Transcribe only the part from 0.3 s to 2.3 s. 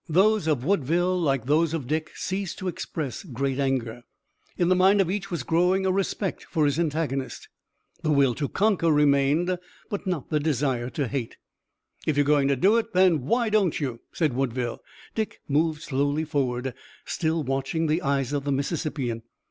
of Woodville like those of Dick